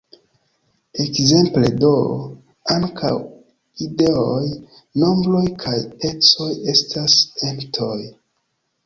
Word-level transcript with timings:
Ekzemple 1.01 1.67
do, 1.83 1.91
ankaŭ 2.75 3.11
ideoj, 3.89 4.47
nombroj 5.03 5.43
kaj 5.65 5.75
ecoj 6.11 6.49
estas 6.75 7.19
entoj. 7.51 7.99